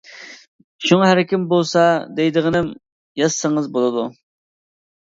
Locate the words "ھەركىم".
1.09-1.45